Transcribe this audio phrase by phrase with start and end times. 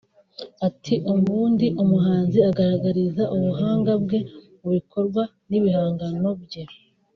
[0.67, 4.19] Ati “Ubundi umuhanzi agaragariza ubuhanga bwe
[4.59, 6.63] mu bikorwa n’ibihangano bye